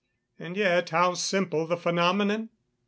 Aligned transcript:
And 0.39 0.57
yet 0.57 0.89
how 0.89 1.13
simple 1.13 1.67
the 1.67 1.77
phenomenon? 1.77 2.49